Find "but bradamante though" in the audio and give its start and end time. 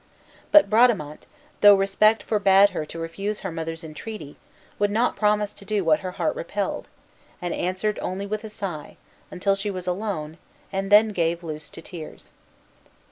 0.51-1.75